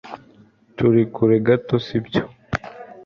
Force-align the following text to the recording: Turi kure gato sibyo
Turi 0.75 1.01
kure 1.15 1.37
gato 1.45 1.75
sibyo 1.85 2.23